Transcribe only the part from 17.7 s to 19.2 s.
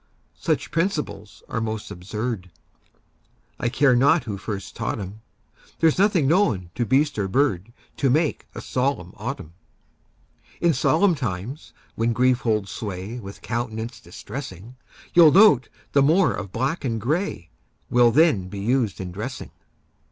Will then be used in